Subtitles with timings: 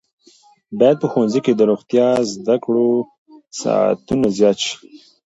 [0.79, 2.87] باید په ښوونځیو کې د روغتیايي زده کړو
[3.61, 4.75] ساعتونه زیات شي.